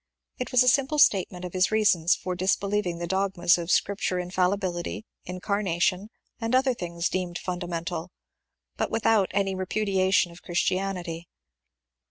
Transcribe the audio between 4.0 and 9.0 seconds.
inMlibility, incarnation, and other things deemed fundamental, but